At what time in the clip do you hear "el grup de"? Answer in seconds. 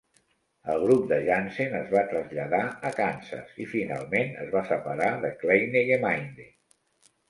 0.75-1.19